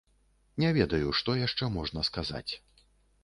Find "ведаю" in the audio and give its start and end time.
0.77-1.11